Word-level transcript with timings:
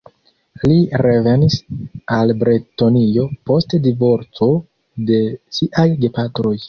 Li 0.69 0.77
revenis 1.05 1.57
al 2.15 2.33
Bretonio 2.43 3.27
post 3.51 3.77
divorco 3.87 4.49
de 5.11 5.21
siaj 5.59 5.89
gepatroj. 6.05 6.57